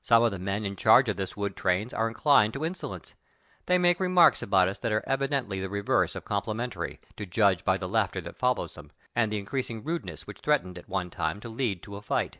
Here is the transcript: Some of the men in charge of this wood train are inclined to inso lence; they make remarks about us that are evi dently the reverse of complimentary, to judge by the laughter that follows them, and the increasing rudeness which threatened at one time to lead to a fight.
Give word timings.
Some 0.00 0.22
of 0.22 0.30
the 0.30 0.38
men 0.38 0.64
in 0.64 0.76
charge 0.76 1.10
of 1.10 1.16
this 1.18 1.36
wood 1.36 1.54
train 1.54 1.90
are 1.94 2.08
inclined 2.08 2.54
to 2.54 2.60
inso 2.60 2.88
lence; 2.88 3.14
they 3.66 3.76
make 3.76 4.00
remarks 4.00 4.40
about 4.40 4.66
us 4.66 4.78
that 4.78 4.92
are 4.92 5.04
evi 5.06 5.28
dently 5.28 5.60
the 5.60 5.68
reverse 5.68 6.14
of 6.14 6.24
complimentary, 6.24 7.02
to 7.18 7.26
judge 7.26 7.66
by 7.66 7.76
the 7.76 7.86
laughter 7.86 8.22
that 8.22 8.38
follows 8.38 8.76
them, 8.76 8.92
and 9.14 9.30
the 9.30 9.36
increasing 9.38 9.84
rudeness 9.84 10.26
which 10.26 10.40
threatened 10.40 10.78
at 10.78 10.88
one 10.88 11.10
time 11.10 11.38
to 11.40 11.50
lead 11.50 11.82
to 11.82 11.96
a 11.96 12.00
fight. 12.00 12.38